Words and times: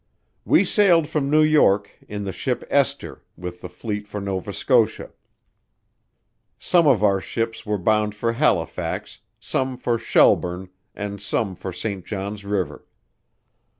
We 0.45 0.65
sailed 0.65 1.07
from 1.07 1.29
New 1.29 1.43
York 1.43 1.91
in 2.07 2.23
the 2.23 2.31
ship 2.31 2.63
"Esther" 2.71 3.21
with 3.37 3.61
the 3.61 3.69
fleet 3.69 4.07
for 4.07 4.19
Nova 4.19 4.51
Scotia. 4.51 5.11
Some 6.57 6.87
of 6.87 7.03
our 7.03 7.21
ships 7.21 7.67
were 7.67 7.77
bound 7.77 8.15
for 8.15 8.33
Halifax, 8.33 9.19
some 9.39 9.77
for 9.77 9.99
Shelburne 9.99 10.69
and 10.95 11.23
Rome 11.31 11.53
for 11.53 11.71
St. 11.71 12.03
John's 12.03 12.43
river. 12.43 12.87